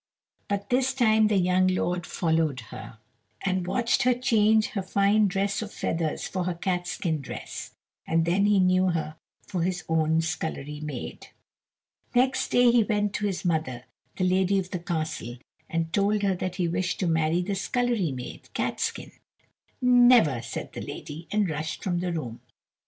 [0.47, 2.97] But this time the young lord followed her,
[3.43, 7.75] and watched her change her fine dress of feathers for her catskin dress,
[8.07, 11.27] and then he knew her for his own scullery maid.
[12.15, 13.83] Next day he went to his mother,
[14.17, 15.37] the lady of the castle,
[15.69, 19.11] and told her that he wished to marry the scullery maid, Catskin.
[19.83, 22.41] "Never," said the lady, and rushed from the room.